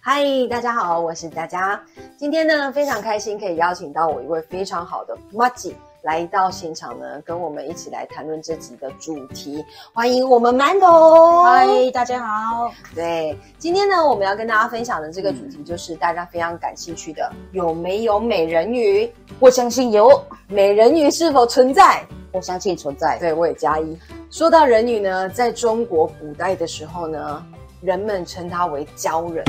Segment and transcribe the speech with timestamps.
[0.00, 1.82] 嗨，大家好，我是佳佳。
[2.16, 5.76] 今天呢，非常开心可以邀请到我一位非常好的 m a g i
[6.06, 9.64] 来到现场呢，跟我们一起来谈论这集的主题。
[9.92, 11.42] 欢迎我们 Mando。
[11.42, 12.70] 嗨，大家好。
[12.94, 19.12] 对，今天呢，我们要跟大家分享的这个主题就是大家非常感兴趣的，有没有美人鱼？
[19.40, 20.08] 我相信有，
[20.46, 22.06] 美人鱼是否存在？
[22.30, 23.18] 我相信存在。
[23.18, 23.98] 对，我也加一。
[24.30, 27.44] 说到人鱼呢，在中国古代的时候呢，
[27.80, 29.44] 人们称它为鲛人。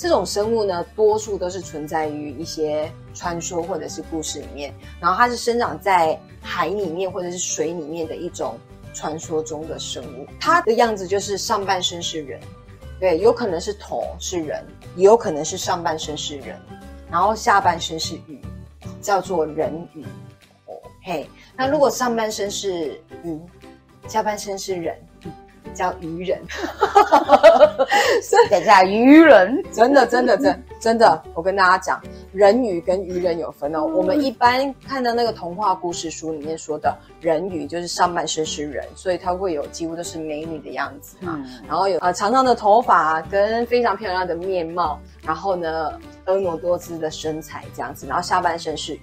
[0.00, 8.58] 这种生物呢，多数都是存在于一些传说或者是故事里面，然后它是生长在海里面或者是水里面的一种
[8.94, 10.26] 传说中的生物。
[10.40, 12.40] 它的样子就是上半身是人，
[12.98, 14.64] 对，有可能是头是人，
[14.96, 16.58] 也有可能是上半身是人，
[17.10, 18.40] 然后下半身是鱼，
[19.02, 20.02] 叫做人鱼。
[20.64, 23.38] 哦嘿，那如果上半身是鱼，
[24.08, 24.96] 下半身是人。
[25.74, 26.40] 叫愚人，
[28.50, 32.00] 等一下，愚人真的真的真真的，我跟大家讲，
[32.32, 33.84] 人鱼跟愚人有分哦。
[33.84, 41.38] 我们一般看到那个童话故事书里面说的人鱼，就是上半身是人，所以它会有几乎都是美女的样子嘛。
[41.68, 45.92] 然后有呃长长的头发跟非常漂亮的面貌，然后呢
[46.26, 49.02] 婀娜多姿的身材这样子，然后下半身是鱼。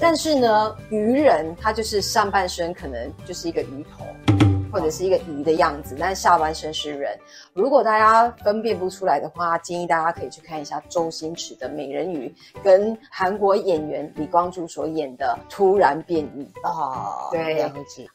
[0.00, 4.35] 但是呢，鱼人他就是上半身可能就是一个鱼头。
[4.76, 7.18] 或者是一个鱼的样子，但是下半身是人。
[7.54, 12.28] 如果大家分辨不出来的话，建议大家可以去看一下周星驰的《美人鱼》，
[12.62, 17.30] 跟韩国演员李光洙所演的《突然变异》哦。
[17.32, 17.62] 对，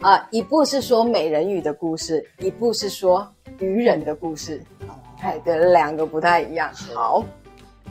[0.01, 4.61] 啊，一部是说美人鱼的故事，一部是说鱼人的故事，
[5.19, 6.71] 哎，对，两个不太一样。
[6.73, 7.25] 好。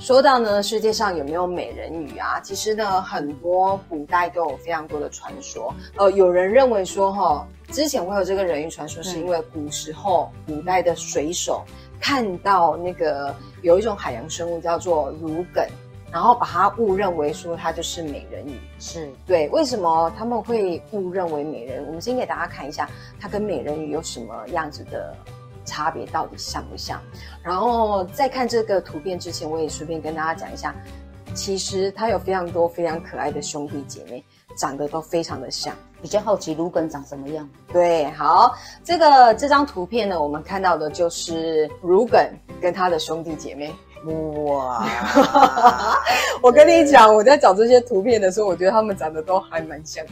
[0.01, 2.41] 说到呢，世界上有没有美人鱼啊？
[2.41, 5.75] 其实呢，很多古代都有非常多的传说。
[5.99, 11.63] 呃，有人认为说，哈，之前会有这个人鱼传说，是因为古时候古代的水手
[12.01, 15.63] 看到那个有一种海洋生物叫做乳梗，
[16.11, 18.59] 然后把它误认为说它就是美人鱼。
[18.79, 21.85] 是对，为什么他们会误认为美人？
[21.87, 22.89] 我们先给大家看一下，
[23.21, 25.15] 它跟美人鱼有什么样子的。
[25.65, 27.01] 差别到底像不像？
[27.43, 30.75] 然后在看这个图片之前，我也顺便跟大家讲一下，
[31.35, 34.25] 其实它有非常多非常可爱的兄弟姐妹，
[34.57, 35.75] 长得都非常的像。
[36.03, 37.47] 比较好奇芦梗长什么样？
[37.71, 42.19] 对，好，这个这张图片呢，我们看到的就是芦梗
[42.61, 43.71] 跟他的兄弟姐妹。
[44.47, 44.89] 哇！
[46.43, 50.03] 我跟你讲，我在找这些图片的时候，我觉得他们长得都还蛮像。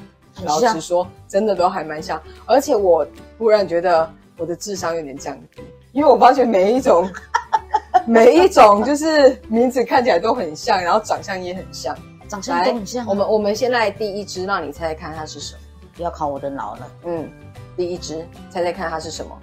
[0.45, 2.23] 老实说，真的都还蛮像。
[2.45, 3.07] 而且我
[3.39, 4.09] 忽然觉得。
[4.39, 5.63] 我的智商有点降低，
[5.93, 7.11] 因为我发现每一种，
[8.07, 11.97] 每一种就是名字看起来都很像，然后长相也很像，
[12.29, 13.05] 长相都很像。
[13.07, 15.61] 我们我们现在第一只，让你猜猜看它是什么？
[15.99, 16.91] 要考我的脑了。
[17.05, 17.29] 嗯，
[17.77, 19.37] 第一只，猜猜看它是什么？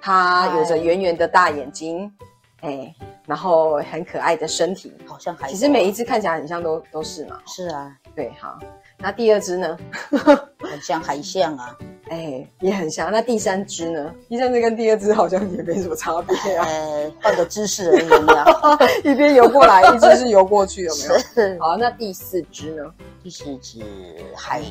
[0.00, 2.10] 它有着圆圆的大眼睛，
[2.60, 2.94] 哎，
[3.26, 5.48] 然后很可爱的身体，好像还。
[5.48, 7.40] 其实每一只看起来很像，都都是嘛。
[7.46, 8.56] 是啊，对，好。
[8.98, 9.76] 那第二只呢？
[10.78, 11.76] 很像海象啊。
[12.10, 13.10] 哎，也很像。
[13.12, 14.14] 那第三只呢？
[14.28, 16.64] 第三只跟第二只好像也没什么差别啊。
[16.66, 18.06] 呃， 换个姿势而已。
[19.10, 21.58] 一边游过来，一只是游过去，有没有？
[21.60, 22.82] 好，那第四只呢？
[23.22, 23.80] 第四只
[24.34, 24.62] 还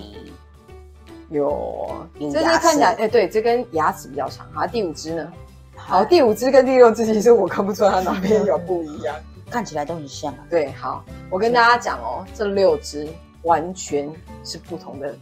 [1.29, 4.47] 有，这只看起来，哎，对，这根牙齿比较长。
[4.53, 5.31] 好，第五只呢？
[5.75, 9.15] 好，第五只跟第六只其实我看不出来它哪边有不一样，
[9.51, 10.33] 看起来都很像。
[10.49, 13.07] 对，好，我跟大家讲哦，这六只
[13.43, 14.11] 完全
[14.43, 15.15] 是不同的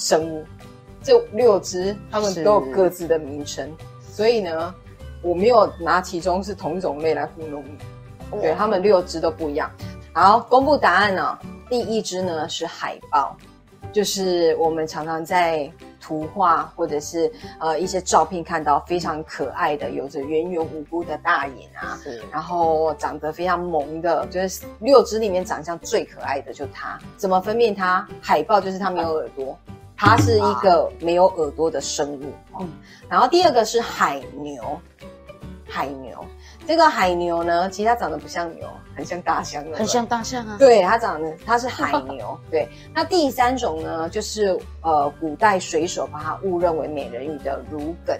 [0.00, 0.44] 生物。
[1.02, 3.70] 这六只，它们都有各自的名称，
[4.02, 4.74] 所以呢，
[5.22, 8.38] 我没有拿其中是同种类来糊弄你。
[8.40, 9.70] 对，它们六只都不一样。
[10.12, 11.38] 好，公布答案呢。
[11.70, 13.36] 第一只呢是海豹，
[13.92, 21.98] 就是我们常常在图画或者是呃一些照片看到非常可爱的，有着圆圆无辜的大眼啊，
[22.30, 26.98] 然后长得非常萌的，就是六只里面长相最可爱的就它。
[27.16, 28.06] 怎么分辨它？
[28.20, 29.56] 海豹就是它没有耳朵。
[30.02, 32.66] 它是一个没有耳朵的生物，嗯，
[33.06, 34.80] 然后第二个是海牛，
[35.68, 36.24] 海牛，
[36.66, 38.66] 这个海牛呢，其实它长得不像牛，
[38.96, 48.16] 很像大象，很像大象啊，对，它长得它是海牛， 对，那第三种呢，就是呃，古代水手把它误认为美人鱼的乳梗，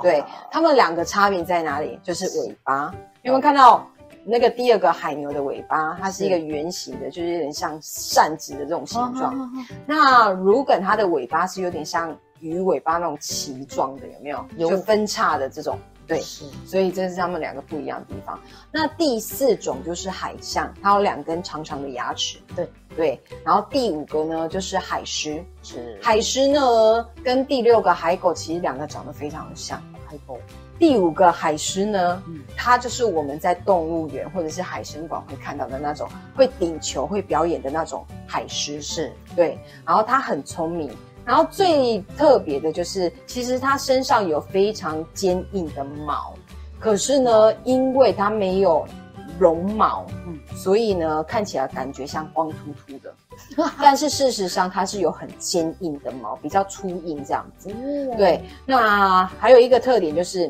[0.00, 0.22] 对，
[0.52, 1.98] 它们两个差别在哪里？
[2.00, 3.84] 就是尾巴，有没有看到？
[4.28, 9.50] 那个第二个海牛的尾巴，它是一个圆形的，就是有点像扇子的这种形状。
[9.86, 14.44] 那如梗它的尾巴是有点像鱼尾巴那种鳍状的，有没有？
[14.56, 18.38] 有分叉的这种对，所以这是他们两个不一样的地方。
[18.70, 22.38] 那第四种就是海象，它有两根长长的牙齿。
[22.54, 26.60] 对对，然后第五个呢就是海狮，是海狮呢
[27.24, 29.82] 跟第六个海狗其实两个长得非常的像。
[30.06, 30.38] 海狗，
[30.78, 38.80] 第五个海狮呢，嗯它就是我们在动物园或者是海参馆会看到的那种会顶球、会表演的那种海狮。
[38.80, 40.90] 是对，然后它很聪明，
[41.24, 46.32] 然后最特别的就是，其实它身上有非常坚硬的毛，
[46.78, 48.86] 可是呢，因为它没有
[49.36, 53.12] 绒毛，嗯所以呢，看起来感觉像光秃秃的，
[53.80, 57.68] 但是事实上它是有很坚硬的毛，比较粗硬这样子。
[58.16, 60.48] 对，那还有一个特点就是。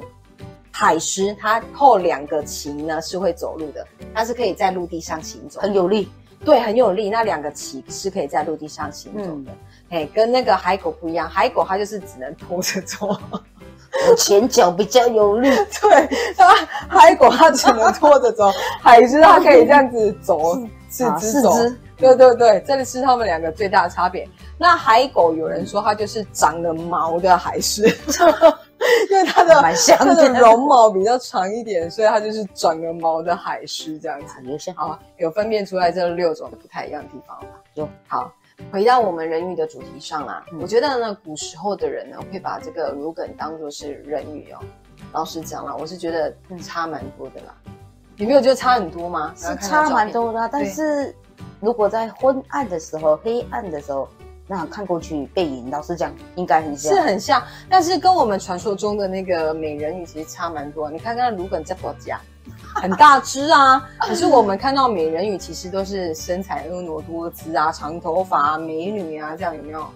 [0.80, 3.84] 海狮它后两个鳍呢是会走路的，
[4.14, 6.08] 它是可以在陆地上行走，很有力，
[6.44, 7.10] 对，很有力。
[7.10, 9.50] 那两个鳍是可以在陆地上行走的，
[9.90, 13.08] 哎、跟那个海狗不一样，海狗它就是只能拖着走，
[14.08, 15.50] 我前脚比较有力，
[15.82, 16.54] 对，它
[16.88, 18.48] 海狗它只能拖着走，
[18.80, 20.56] 海狮它可以这样子走，
[20.88, 21.50] 四啊肢走。
[21.54, 24.24] 四肢对对对，这里是它们两个最大的差别。
[24.56, 27.82] 那海狗有人说它就是长了毛的海狮，
[29.10, 29.54] 因为它的
[29.96, 34.34] 它的的绒毛比较长一点，所以它就是长了毛的海狮这样子。
[34.44, 37.50] 有像好，有分辨出来这六种不太一样的地方吗？
[37.74, 37.88] 有。
[38.06, 38.32] 好，
[38.72, 44.58] 回到我们人鱼的主题上啦，嗯我觉得呢，古时候的人呢会把这个乳梗当做是人鱼哦。
[45.12, 47.54] 老实讲啦，我是觉得差蛮多的啦。
[48.16, 49.32] 你没有觉得差很多吗？
[49.36, 51.14] 是差蛮多的啊，但是
[51.60, 54.08] 如果在昏暗的时候、黑暗的时候，
[54.48, 57.00] 那看过去背影，老实讲应该很像是。
[57.02, 60.90] 很像，但是跟我们传说中的那个美人鱼其实差蛮多。
[60.90, 62.18] 你看看卢本这国家，
[62.74, 63.86] 很大只啊。
[63.98, 69.86] 可是我们看到美人鱼其实都是身材婀娜多姿啊，长头发、啊、美女啊，这样有没有？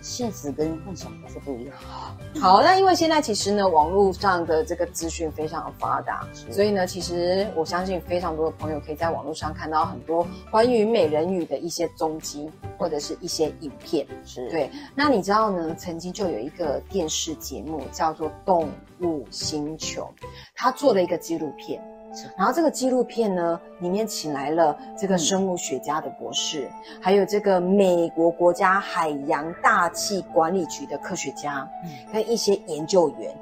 [0.00, 1.74] 现实跟幻想还是不一样。
[2.40, 14.06] 好，那因为现在其实呢，网络上的这个资讯非常的发达，所以呢，其实我相信非常多的朋友可以在网络上看到很多关于美人鱼的一些踪迹或者是一些影片。
[14.24, 15.74] 是，对，那你知道呢？
[15.76, 18.68] 曾经就有一个电视节目叫做《动
[19.00, 20.02] 物星球》，
[20.54, 21.99] 他做了一个纪录片是。
[22.36, 26.68] 然后这个纪录片呢，里面请来了这个生物学家的博士，
[27.00, 33.32] 还有这个美国国家海洋大气管理局的科学家，嗯跟一些研究员。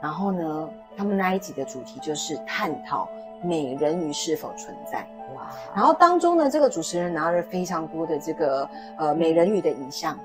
[0.00, 3.06] 然后呢，他们那一集的主题就是探讨
[3.42, 5.06] 美人鱼是否存在。
[5.36, 10.20] 哇，然后当中呢，这个主持人拿了非常多的这个呃美人鱼的影像，嗯，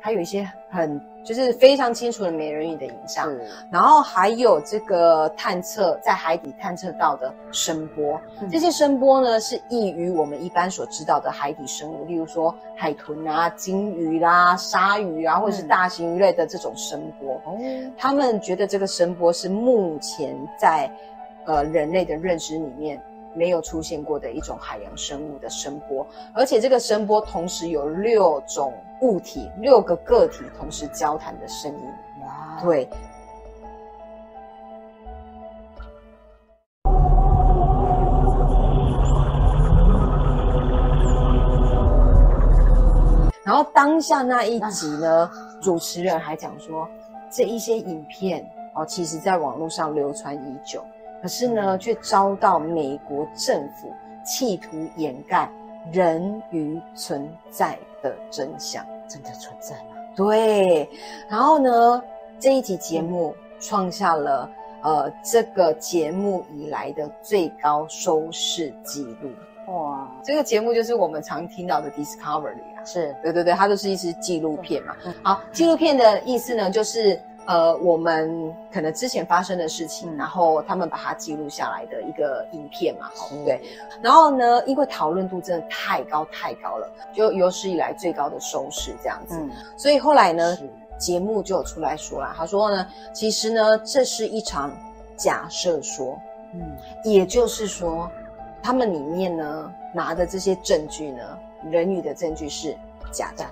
[0.00, 3.46] 还有一些很就是非常清楚的美人鱼的影像，是。
[3.70, 8.48] 然后还有这个探测在海底探测到的声波，嗯。
[8.48, 17.34] 这些声波呢是异于我们一般所知道的海底生物，例如说海豚啊、鲸鱼啦、鲨鱼啊，或者是嗯大型鱼类的这种声波。
[17.44, 17.58] 哦，
[17.96, 20.90] 他们觉得这个声波是目前在
[21.44, 23.00] 呃人类的认知里面
[23.34, 28.72] 没有出现过的一种海洋生物的声波，而且这个声波同时有六种
[29.02, 31.80] 物体、六个个体同时交谈的声音。
[32.22, 32.88] 哇，对。
[43.42, 45.28] 然后当下那一集呢，
[45.60, 46.88] 主持人还讲说，
[47.32, 50.84] 这一些影片哦，其实在网络上流传已久，
[51.22, 53.92] 可是呢，却遭到美国政府
[54.24, 55.50] 企图掩盖
[55.92, 58.84] 人鱼存在的真相。
[59.08, 59.96] 真的存在吗？
[60.14, 60.88] 对，
[61.28, 62.00] 然后呢，
[62.38, 64.48] 这一集节目创下了
[64.84, 69.28] 呃这个节目以来的最高收视纪录。
[69.66, 75.12] 哇，这个节目就是我们常听到的 Discovery 啊，是对对对，它就是一支纪录片嘛嗯。
[75.24, 80.16] 好，纪录片的意思呢，就是呃我们可能之前发生的事情，嗯。
[80.16, 83.08] 然后他们把它记录下来的一个影片嘛。
[83.08, 83.44] 哦是。
[83.44, 83.60] 对，
[84.02, 89.36] 然后呢，因为讨论度真的太高太高了，就有史以来最高的收视这样子。
[89.40, 90.56] 嗯，所以后来呢，
[90.98, 94.70] 节目就有出来说了，他说呢，其实呢，这是一场
[95.16, 96.18] 假设说，
[96.52, 98.10] 嗯，也就是说，
[98.62, 101.38] 他们里面呢拿的这些证据呢，
[101.70, 102.76] 人鱼的证据是
[103.10, 103.44] 假的，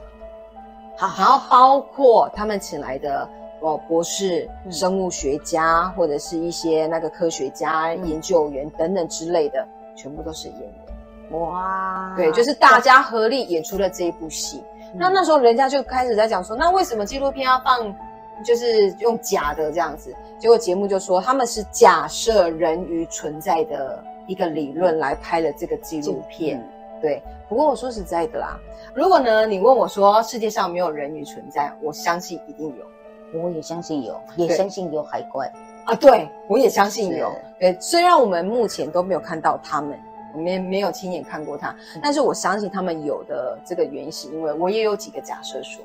[0.97, 3.29] 好，然后包括他们请来的
[3.61, 11.41] 哦博士、嗯生物学家或者是一些那个科学家、嗯研究员等等之类的，全部都是演员。
[11.41, 14.63] 哇，对，就是大家合力演出了这一部戏。
[14.93, 17.95] 嗯那那时候人家就开始在讲说，那为什么纪录片要放，
[18.43, 20.15] 就是用假的这样子？
[20.39, 26.59] 结果节目就说他们是假设人鱼存在的一个理论来拍了这个纪录片。
[26.59, 26.69] 嗯
[27.01, 28.59] 对，不过我说实在的啦，
[28.93, 32.85] 如果呢你问我说世界上没有人鱼存在，我相信一定有。
[33.33, 35.51] 我也相信有，也相信有海怪。
[35.85, 37.31] 啊，对我也相信有。
[37.31, 37.37] 是。
[37.61, 39.99] 对，虽然我们目前都没有看到他们，
[40.35, 42.01] 我们也没有亲眼看过它，嗯。
[42.03, 45.83] 但是我相信他们有的这个原因是因为我也有几个假设说。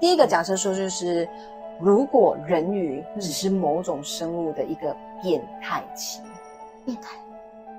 [0.00, 1.28] 第一个假设说就是，
[1.78, 6.20] 如果人鱼嗯只是某种生物的一个变态期，
[6.84, 7.16] 变态，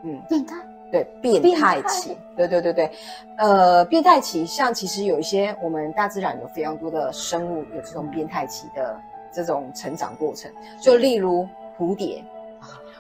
[0.04, 0.56] 嗯，变态，
[0.92, 1.82] 对，变态。
[1.84, 2.92] 期，对对对对，
[3.38, 9.00] 呃，变态期像其实有一些我们大自然有非常多的生物有这种变态期的
[9.32, 12.24] 这种成长过程，就例如蝴蝶，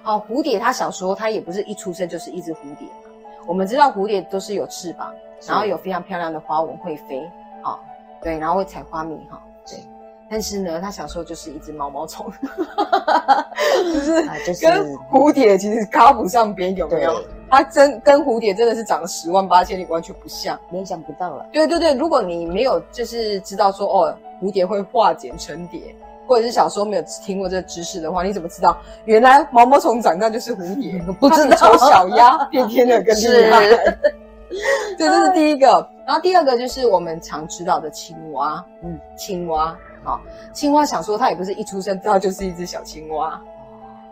[0.02, 3.12] 好、蝴蝶它小时候它也不是一出生就是一只蝴蝶嘛，
[3.46, 5.14] 我们知道蝴蝶都是有翅膀，
[5.46, 7.20] 然后有非常漂亮的花纹会飞，
[7.62, 7.78] 啊、
[8.22, 9.78] 对，然后会采花蜜哈、对。
[10.30, 12.32] 但是呢，它小时候就是一只毛毛虫，
[13.94, 14.14] 就是
[14.66, 17.14] 跟蝴蝶其实搭不上边，有没有？
[17.16, 17.28] 对？
[17.52, 20.58] 它真跟蝴蝶真的是长得十万八千里，完全不像。
[20.72, 25.82] 联想不到了，对对对，如果你没有就是知道说哦，蝴蝶会化茧成蝶，
[26.26, 30.98] 或者是小时候没有听过这个知识的话，你怎么知道原来毛毛虫长大就是蝴蝶？
[31.20, 33.66] 不知道丑小鸭 变天鹅更厉害。
[33.66, 33.98] 是
[34.98, 35.68] 对，这是第一个。
[36.06, 39.78] 然后第二个就是我们常知道的青蛙，嗯嗯，青蛙。
[40.04, 40.20] 好、
[40.52, 43.40] 青蛙想说它也不是一出生它就是一只小青蛙，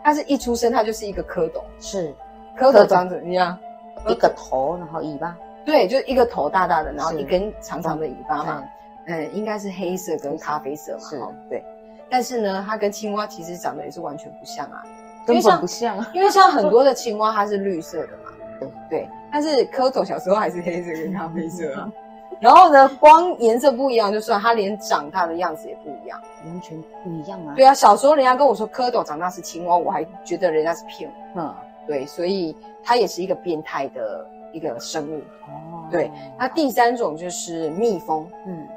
[0.04, 1.60] 它是一出生它就是一个蝌蚪。
[1.80, 2.14] 是
[2.60, 3.58] 蝌蚪长怎么样？
[4.06, 8.64] 一个头，然后尾巴，对，就一个头大大的，然后一根长长的尾巴嘛。
[9.06, 11.00] 嗯，应该是黑色跟咖啡色嘛。
[11.00, 11.64] 是哦对。
[12.08, 14.82] 但是呢，它跟青蛙其实长得也是完全不像啊，
[15.26, 18.30] 根本不像啊， 因为像很多的青蛙它是绿色的嘛。
[18.58, 21.90] 对对，但是蝌蚪小时候还是黑色跟咖啡色啊。
[22.40, 26.18] 然后呢，光颜色不一样就算，它连长大的样子也不一样。
[26.46, 27.52] 完全不一样啊。
[27.54, 31.40] 对啊，小时候人家跟我说蝌蚪长大是青蛙，我还觉得人家是骗我。
[31.42, 31.54] 嗯，
[31.90, 32.54] 对，所以
[32.84, 35.18] 它也是一个变态的一个生物。
[35.48, 38.24] 哦，对，那第三种就是蜜蜂。
[38.46, 38.68] 嗯，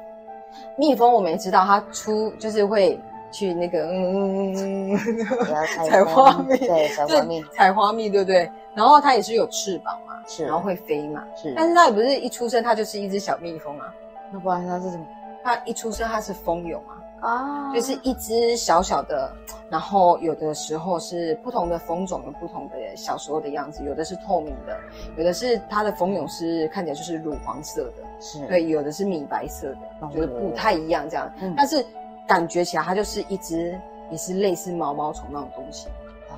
[0.76, 2.98] 蜜蜂我们也知道，它出就是会
[3.30, 4.96] 去那个嗯，
[5.86, 8.50] 采花蜜对，采花蜜采花蜜，对不对？
[8.74, 11.22] 然后它也是有翅膀嘛，是，然后会飞嘛。
[11.36, 13.94] 是，但是它也不是一出生它就是一只小蜜蜂啊，
[14.32, 15.06] 那不然它是什么
[15.44, 19.32] 它一出生它是蜂蛹啊，啊就是一只小小的，
[19.70, 24.78] 然后有的时候是不同的蜂种有不同的小时候的样子，有的是透明的，
[25.16, 30.10] 有的是它的蜂蛹是看起来就是乳黄色的，是，对，有的是米白色的，哦。
[30.14, 31.32] 就是不太一样这样。
[31.40, 31.54] 嗯。
[31.56, 31.84] 但是
[32.26, 33.78] 感觉起来它就是一只
[34.10, 35.88] 也是类似毛毛虫那种东西，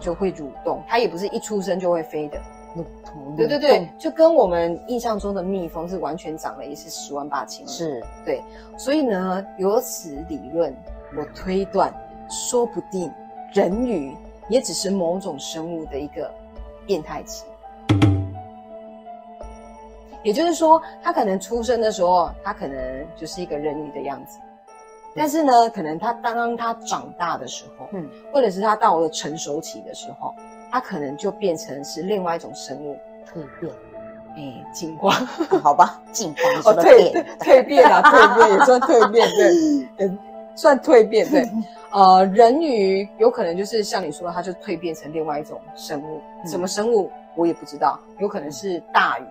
[0.00, 2.40] 就会蠕动，它也不是一出生就会飞的。
[3.36, 7.68] 对对对，就跟我们印象中的蜜蜂是完全长了也是十万八千里。
[7.70, 8.42] 是，对，
[8.76, 10.74] 所以呢，由此理论，
[11.16, 11.92] 我推断，
[12.28, 13.10] 说不定
[13.52, 14.16] 人鱼
[14.48, 16.30] 也只是某种生物的一个
[16.86, 17.44] 变态期。
[20.22, 24.38] 也就是说，他可能出生的时候，他可能就是一个人鱼的样子，
[25.14, 30.34] 但是呢，可能他当当它长大的时候，嗯，或者是他到了成熟期的时候，
[30.70, 32.96] 它可能就变成是另外一种生物，
[33.26, 33.72] 蜕变，
[34.36, 35.14] 哎，进化。
[35.14, 35.28] 啊
[35.62, 39.54] 好吧，进化你哦，蜕变，蜕变啊，蜕变也算蜕变，对，
[40.06, 40.18] 也
[40.54, 41.48] 算蜕变，对。
[41.92, 49.24] 呃，人鱼有可能就是像你说的，它就蜕变成另外一种生物，嗯什么生物我也不知道，有可能是大鱼，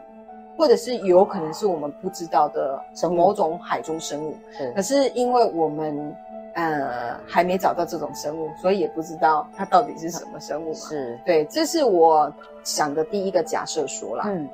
[0.58, 4.36] 或者是有可能是我们不知道的某种海中生物。
[4.58, 6.16] 是可是因为我们
[6.56, 10.80] 呃还没找到这种生物，所以也不知道它到底是什么生物嘛。
[10.80, 12.34] 是，对，这是我
[12.64, 14.26] 想的第一个假设说啦。
[14.28, 14.50] 嗯，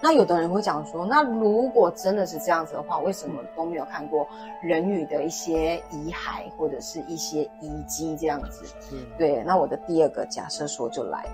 [0.00, 4.26] 那有的人会讲说，那如果真的是这样子的话，为什么都没有看过
[4.62, 8.64] 人鱼的一些遗骸或者是一些遗迹这样子？
[8.80, 11.30] 是，对，那我的第二个假设说就来了。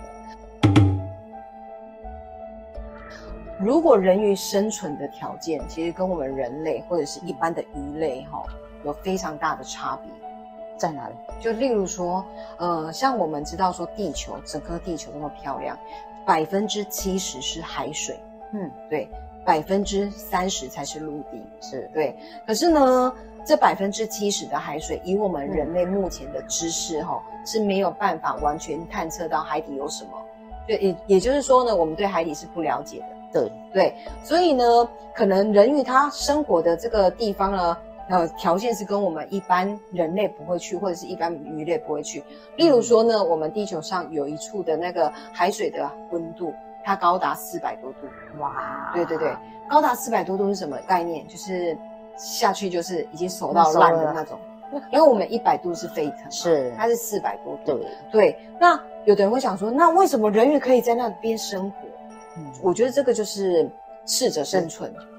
[3.61, 8.43] 如果人鱼生存的条件其实跟我们人类或者是一般的鱼类哈、
[8.85, 10.13] 有非常大的差别，
[10.77, 11.15] 在哪里？
[11.41, 12.25] 就例如说，
[12.59, 15.77] 呃，像我们知道说地球整个地球那么漂亮，
[16.25, 18.19] 百分之七十是海水，
[18.53, 19.09] 嗯，对，
[19.45, 22.17] 百分之三十才是陆地，是，对。
[22.47, 23.13] 可是呢，
[23.45, 30.11] 这百分之七十的海水，以我们人类目前的知识哈、是没有办法完全探测到海底有什么。
[30.67, 33.07] 对，也也就是说呢，我们对海底是不了解的。
[33.33, 34.65] 对，对，所以呢，
[35.13, 37.77] 可能人鱼他生活的这个地方呢，
[38.09, 42.23] 呃，条件是跟我们一般人类不会去，或者是一般鱼类不会去。
[42.57, 46.53] 例如说呢，我们地球上有一处的那个海水的温度，
[46.85, 48.07] 它高达四百多度。
[48.39, 49.35] 哇，对对对，
[49.71, 51.27] 高达四百多度是什么概念？
[51.29, 51.77] 就是
[52.17, 54.39] 下去就是已经熟到烂的那种。
[54.91, 57.79] 因为我们一百度是沸腾，是它是四百多度。
[58.11, 61.77] 对，对，那有的人会想说，那为什么人鱼可以在那边生活？
[62.37, 63.71] 嗯，我觉得这个就是
[64.05, 64.93] 适者生存。
[64.93, 65.14] 对，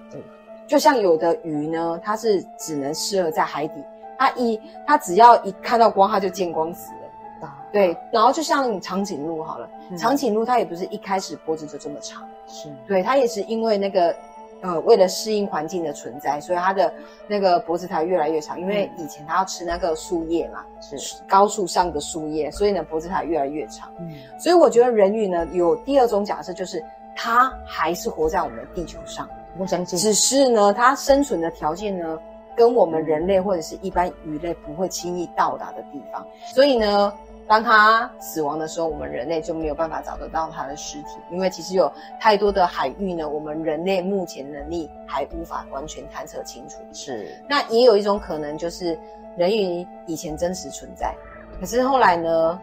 [0.68, 3.84] 就像有的鱼呢，它是只能适合在海底，
[4.18, 7.48] 它一它只要一看到光，它就见光死了。
[7.48, 14.16] 啊，对，然后就像长颈鹿好了，嗯长颈鹿它也不是一开始脖子就这么长，是对，它也是因为那个
[14.62, 16.92] 呃，为了适应环境的存在，所以它的
[17.28, 18.60] 那个脖子才越来越长。
[18.60, 20.96] 因为以前它要吃那个树叶嘛，是，
[21.28, 23.92] 高树上的树叶，所以呢脖子才越来越长。
[24.00, 26.84] 嗯，所以我觉得人鱼呢有第二种假设，就是
[27.16, 32.20] 它还是活在我们地球上，我相信只是呢它生存的条件呢
[32.56, 37.14] 跟我们人类或者是一般鱼类不会轻易到达的地方，所以呢。
[37.48, 46.80] 当它死亡的时候，我们人类就没有办法找得到它的尸体，因为其实有太多的海域呢，我们人类目前能力还无法完全探测清楚。
[46.92, 48.98] 是那也有一种可能，就是
[49.38, 51.14] 人鱼以前真实存在，
[51.60, 52.60] 可是后来呢，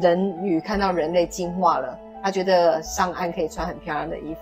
[0.00, 4.40] 人鱼看到人类进化了，他觉得上岸可以穿很漂亮的衣服，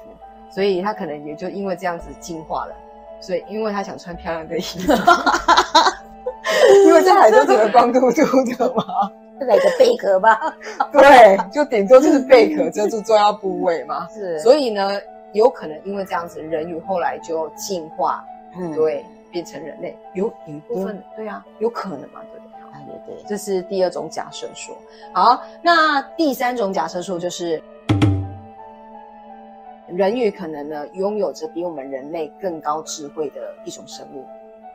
[0.50, 2.74] 所以他可能也就因为这样子进化了。
[3.20, 4.92] 所以，因为他想穿漂亮的衣服，
[6.86, 8.22] 因为在海中只能光秃秃
[8.56, 8.84] 的嘛，
[9.46, 10.40] 来个贝壳吧，
[10.90, 14.08] 对，就顶多就是贝壳遮住重要部位嘛。
[14.08, 14.98] 是所以呢，
[15.32, 18.24] 有可能因为这样子，人鱼后来就进化，
[18.58, 22.60] 嗯，对，变成人类，有有一部分，对啊，有可能嘛，对不对？
[22.72, 24.74] 啊对对，这是第二种假设说。
[25.12, 27.62] 好，那第三种假设说就是，
[29.96, 34.24] 人鱼可能呢拥有着比我们人类更高智慧的一种生物。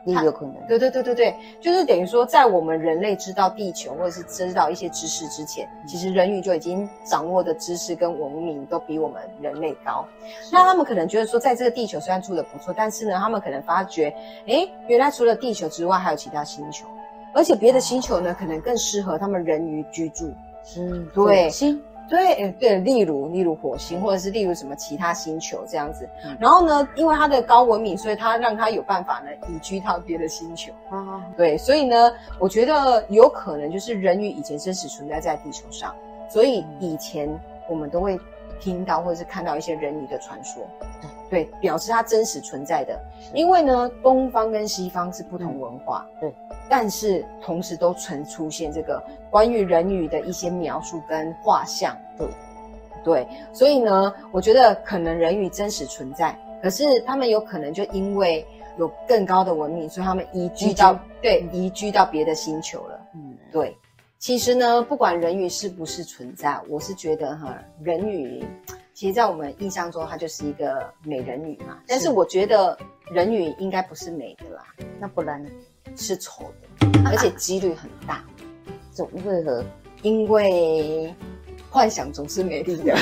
[0.04, 10.06] 也有可能，对对对对对，就是等于说，在我们人类知道地球或者是知道一些知识之前，其实人鱼就已经掌握的知识跟文明都比我们人类高。
[10.52, 14.14] 那他们可能觉得说，在这个地球虽然住的不错，但是呢，他们可能发觉，
[14.46, 16.86] 诶，原来除了地球之外，还有其他星球，
[17.34, 20.32] 而且别的星球呢，可能更适合他们人鱼居住。
[20.78, 21.50] 嗯，对。
[21.50, 26.08] 星对，呃对，例如例如火星，或者是例如什么其他星球这样子。
[26.24, 30.72] 嗯然后呢，因为它的高文明，所以它让它有办法呢移居到别的星球。
[30.90, 35.94] 啊，对，所以呢，我觉得有可能就是人鱼以前真实存在在地球上，
[36.28, 37.28] 所以以前
[37.68, 38.18] 我们都会
[38.60, 40.62] 听到或者是看到一些人鱼的传说，
[41.28, 42.98] 对，表示它真实存在的。
[43.34, 46.32] 因为呢，东方跟西方是不同文化，对，
[46.68, 52.28] 但是同时都曾出现这个关于人鱼的一些描述跟画像，对，
[53.04, 58.46] 对，所以呢，我觉得可能人鱼真实存在，可是他们有可能就因为
[58.78, 63.00] 有更高的文明，所以他们移居到对移居到别的星球了。
[63.14, 63.76] 嗯，对，
[64.18, 68.44] 其实呢，不管人鱼是不是存在，我是觉得哈，人鱼
[68.96, 71.76] 其实，在我们印象中，她就是一个美人鱼嘛。
[71.86, 72.74] 但是我觉得
[73.10, 74.62] 人鱼应该不是美的啦，
[74.98, 75.44] 那不然？
[75.94, 76.44] 是丑
[76.80, 78.24] 的，而且几率很大，
[78.92, 79.62] 总为何？
[80.00, 81.14] 因为
[81.70, 82.96] 幻想总是美丽的，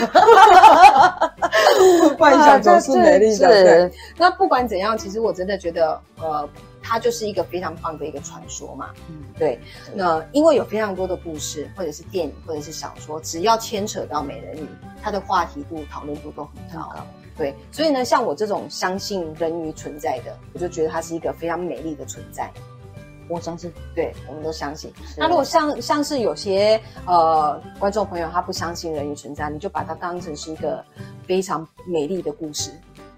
[2.19, 3.89] 幻想总是美丽的。
[4.17, 6.49] 那不管怎样，其实我真的觉得，呃，
[6.87, 8.91] 它就是一个非常棒的一个传说嘛。
[9.09, 9.59] 嗯，对，
[9.95, 14.69] 那因为有非常多的故事，或者是电影，或者是小说，只要牵扯到美人鱼，
[15.03, 16.95] 它的话题度、讨论度都很高。
[17.37, 22.49] 对，所以呢，像我这种相信人鱼存在的，我就觉得它是一个非常美丽的存在。
[23.27, 23.73] 我相信。
[23.95, 24.93] 对，我们都相信。
[25.17, 30.85] 那如果像像是有些呃观众朋友他不相信人鱼存在，你就把它当成是一个
[31.27, 32.71] 非常美丽的故事。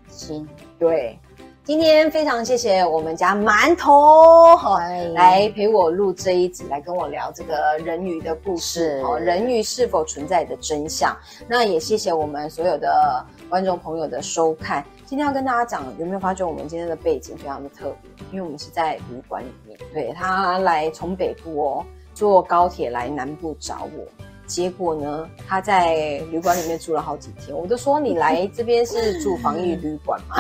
[0.09, 0.49] 行，
[0.79, 1.19] 对，
[1.67, 11.13] 今天非常谢谢我们家馒头哈、哎来陪我录这一集，来跟我聊这个人鱼的故事哦，人鱼是否存在的真相。
[11.49, 14.87] 那也谢谢我们所有的观众朋友的收看。
[15.07, 18.25] 今天要跟大家讲，有没有发觉我们今天的背景非常的特别？
[18.31, 24.05] 因为我们是在旅馆里面，对他来从北部哦坐高铁来南部找我。
[24.47, 25.95] 结果呢，他在
[26.31, 30.37] 旅馆里面住了好几天，我就说你来这边是住防疫旅馆吗？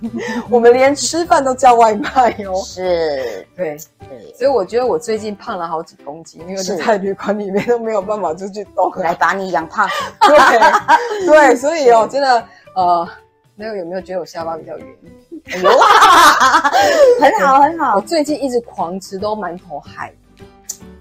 [0.48, 2.54] 我们连吃饭都叫外卖哦。
[2.64, 3.76] 是，对，
[4.08, 8.90] 对，所以我觉得我最近胖了好几公斤，因为就是在旅馆里面都没有办法出去动。
[8.96, 9.88] 来把你养胖。
[10.28, 13.08] 对 对，所以哦，真的呃，
[13.56, 14.86] 那个有没有觉得我下巴比较圆？
[17.20, 20.12] 很好，很我，最近一直狂吃都馒头海。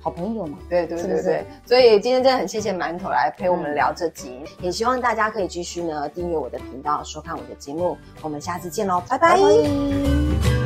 [0.02, 0.58] 好朋友嘛。
[0.70, 7.98] 对对对对所以今天真的很谢谢馒头来陪我们聊这集，也希望大家可以继续呢订阅我的频道，收看我的节目。
[8.22, 10.61] 我们下次见喽，拜拜拜拜